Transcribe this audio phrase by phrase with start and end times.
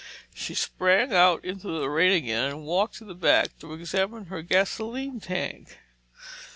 [0.33, 4.41] She sprang out into the rain again and walked to the back to examine her
[4.41, 5.77] gasoline tank.